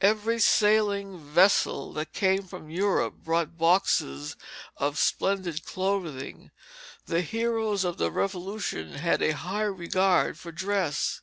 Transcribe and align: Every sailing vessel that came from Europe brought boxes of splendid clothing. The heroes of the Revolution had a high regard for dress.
Every 0.00 0.40
sailing 0.40 1.16
vessel 1.16 1.92
that 1.92 2.12
came 2.12 2.42
from 2.48 2.68
Europe 2.70 3.18
brought 3.22 3.56
boxes 3.56 4.34
of 4.76 4.98
splendid 4.98 5.64
clothing. 5.64 6.50
The 7.06 7.20
heroes 7.20 7.84
of 7.84 7.96
the 7.96 8.10
Revolution 8.10 8.94
had 8.94 9.22
a 9.22 9.30
high 9.30 9.62
regard 9.62 10.40
for 10.40 10.50
dress. 10.50 11.20